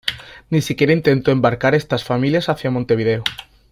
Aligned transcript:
Ni 0.49 0.63
siquiera 0.63 0.93
intentó 0.93 1.29
embarcar 1.29 1.75
estas 1.75 2.03
familias 2.03 2.49
hacia 2.49 2.71
Montevideo. 2.71 3.23